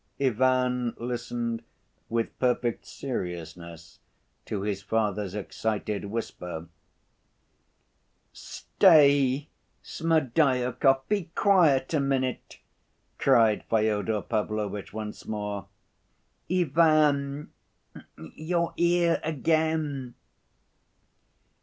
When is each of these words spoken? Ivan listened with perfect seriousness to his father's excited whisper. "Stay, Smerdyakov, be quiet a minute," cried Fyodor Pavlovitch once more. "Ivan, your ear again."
Ivan 0.19 0.95
listened 0.97 1.61
with 2.09 2.35
perfect 2.39 2.87
seriousness 2.87 3.99
to 4.45 4.63
his 4.63 4.81
father's 4.81 5.35
excited 5.35 6.05
whisper. 6.05 6.67
"Stay, 8.33 9.47
Smerdyakov, 9.83 11.07
be 11.07 11.25
quiet 11.35 11.93
a 11.93 11.99
minute," 11.99 12.57
cried 13.19 13.63
Fyodor 13.69 14.23
Pavlovitch 14.23 14.91
once 14.91 15.27
more. 15.27 15.67
"Ivan, 16.51 17.51
your 18.17 18.73
ear 18.77 19.21
again." 19.23 20.15